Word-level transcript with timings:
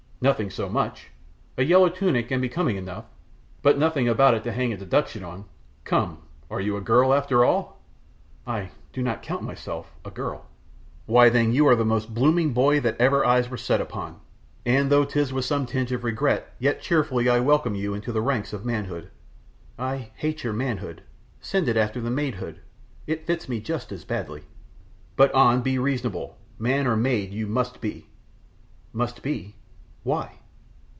"Nothing 0.23 0.51
so 0.51 0.69
much; 0.69 1.09
a 1.57 1.63
yellow 1.63 1.89
tunic 1.89 2.29
and 2.29 2.39
becoming 2.43 2.75
enough, 2.75 3.05
but 3.63 3.79
nothing 3.79 4.07
about 4.07 4.35
it 4.35 4.43
to 4.43 4.51
hang 4.51 4.71
a 4.71 4.77
deduction 4.77 5.23
on. 5.23 5.45
Come! 5.83 6.19
Are 6.47 6.61
you 6.61 6.77
a 6.77 6.81
girl, 6.81 7.11
after 7.11 7.43
all?" 7.43 7.81
"I 8.45 8.69
do 8.93 9.01
not 9.01 9.23
count 9.23 9.41
myself 9.41 9.91
a 10.05 10.11
girl." 10.11 10.45
"Why, 11.07 11.29
then, 11.29 11.53
you 11.53 11.67
are 11.67 11.75
the 11.75 11.85
most 11.85 12.13
blooming 12.13 12.53
boy 12.53 12.79
that 12.81 13.01
ever 13.01 13.25
eyes 13.25 13.49
were 13.49 13.57
set 13.57 13.81
upon; 13.81 14.19
and 14.63 14.91
though 14.91 15.05
'tis 15.05 15.33
with 15.33 15.45
some 15.45 15.65
tinge 15.65 15.91
of 15.91 16.03
regret, 16.03 16.53
yet 16.59 16.83
cheerfully 16.83 17.27
I 17.27 17.39
welcome 17.39 17.73
you 17.73 17.95
into 17.95 18.11
the 18.11 18.21
ranks 18.21 18.53
of 18.53 18.63
manhood." 18.63 19.09
"I 19.79 20.11
hate 20.13 20.43
your 20.43 20.53
manhood, 20.53 21.01
send 21.39 21.67
it 21.67 21.77
after 21.77 21.99
the 21.99 22.11
maidhood; 22.11 22.59
it 23.07 23.25
fits 23.25 23.49
me 23.49 23.59
just 23.59 23.91
as 23.91 24.05
badly." 24.05 24.43
"But 25.15 25.33
An, 25.33 25.61
be 25.61 25.79
reasonable; 25.79 26.37
man 26.59 26.85
or 26.85 26.95
maid 26.95 27.31
you 27.33 27.47
must 27.47 27.81
be." 27.81 28.05
"Must 28.93 29.23
be; 29.23 29.55
why?" 30.03 30.31